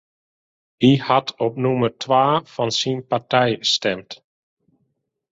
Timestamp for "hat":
1.07-1.27